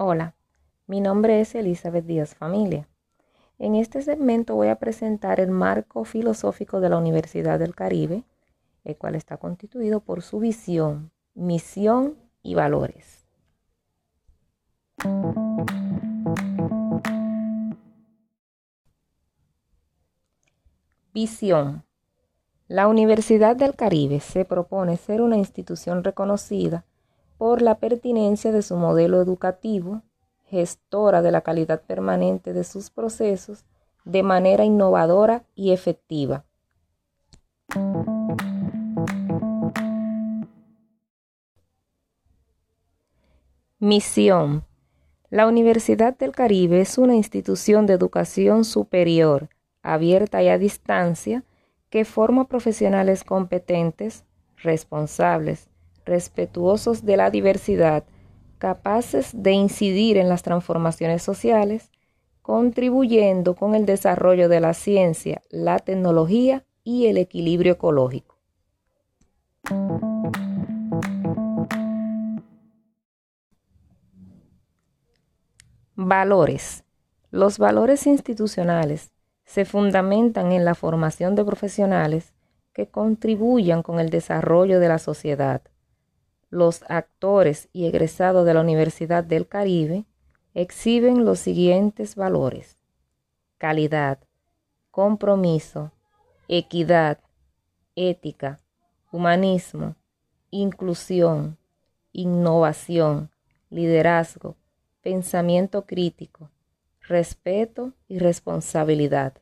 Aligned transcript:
Hola, 0.00 0.36
mi 0.86 1.00
nombre 1.00 1.40
es 1.40 1.56
Elizabeth 1.56 2.06
Díaz 2.06 2.36
Familia. 2.36 2.86
En 3.58 3.74
este 3.74 4.00
segmento 4.00 4.54
voy 4.54 4.68
a 4.68 4.76
presentar 4.76 5.40
el 5.40 5.50
marco 5.50 6.04
filosófico 6.04 6.78
de 6.78 6.88
la 6.88 6.98
Universidad 6.98 7.58
del 7.58 7.74
Caribe, 7.74 8.22
el 8.84 8.96
cual 8.96 9.16
está 9.16 9.38
constituido 9.38 9.98
por 9.98 10.22
su 10.22 10.38
visión, 10.38 11.10
misión 11.34 12.16
y 12.44 12.54
valores. 12.54 13.26
Visión. 21.12 21.82
La 22.68 22.86
Universidad 22.86 23.56
del 23.56 23.74
Caribe 23.74 24.20
se 24.20 24.44
propone 24.44 24.96
ser 24.96 25.22
una 25.22 25.36
institución 25.36 26.04
reconocida 26.04 26.84
por 27.38 27.62
la 27.62 27.76
pertinencia 27.76 28.52
de 28.52 28.62
su 28.62 28.76
modelo 28.76 29.22
educativo, 29.22 30.02
gestora 30.46 31.22
de 31.22 31.30
la 31.30 31.40
calidad 31.42 31.80
permanente 31.82 32.52
de 32.52 32.64
sus 32.64 32.90
procesos 32.90 33.64
de 34.04 34.22
manera 34.22 34.64
innovadora 34.64 35.44
y 35.54 35.72
efectiva. 35.72 36.44
Misión. 43.78 44.64
La 45.30 45.46
Universidad 45.46 46.16
del 46.16 46.32
Caribe 46.32 46.80
es 46.80 46.98
una 46.98 47.14
institución 47.14 47.86
de 47.86 47.92
educación 47.92 48.64
superior, 48.64 49.50
abierta 49.82 50.42
y 50.42 50.48
a 50.48 50.58
distancia, 50.58 51.44
que 51.90 52.04
forma 52.04 52.48
profesionales 52.48 53.22
competentes, 53.24 54.24
responsables, 54.56 55.68
respetuosos 56.08 57.04
de 57.04 57.16
la 57.16 57.30
diversidad, 57.30 58.04
capaces 58.58 59.30
de 59.32 59.52
incidir 59.52 60.16
en 60.16 60.28
las 60.28 60.42
transformaciones 60.42 61.22
sociales, 61.22 61.90
contribuyendo 62.42 63.54
con 63.54 63.74
el 63.74 63.86
desarrollo 63.86 64.48
de 64.48 64.60
la 64.60 64.74
ciencia, 64.74 65.42
la 65.50 65.78
tecnología 65.78 66.64
y 66.82 67.06
el 67.06 67.18
equilibrio 67.18 67.74
ecológico. 67.74 68.36
Valores. 75.94 76.84
Los 77.30 77.58
valores 77.58 78.06
institucionales 78.06 79.12
se 79.44 79.64
fundamentan 79.66 80.52
en 80.52 80.64
la 80.64 80.74
formación 80.74 81.34
de 81.34 81.44
profesionales 81.44 82.32
que 82.72 82.88
contribuyan 82.88 83.82
con 83.82 84.00
el 84.00 84.08
desarrollo 84.08 84.80
de 84.80 84.88
la 84.88 84.98
sociedad 84.98 85.62
los 86.50 86.82
actores 86.88 87.68
y 87.72 87.86
egresados 87.86 88.46
de 88.46 88.54
la 88.54 88.60
Universidad 88.60 89.24
del 89.24 89.46
Caribe 89.46 90.04
exhiben 90.54 91.24
los 91.24 91.38
siguientes 91.38 92.16
valores. 92.16 92.78
Calidad, 93.58 94.18
compromiso, 94.90 95.92
equidad, 96.48 97.18
ética, 97.94 98.58
humanismo, 99.12 99.96
inclusión, 100.50 101.58
innovación, 102.12 103.30
liderazgo, 103.70 104.56
pensamiento 105.02 105.84
crítico, 105.84 106.50
respeto 107.02 107.92
y 108.08 108.18
responsabilidad. 108.18 109.34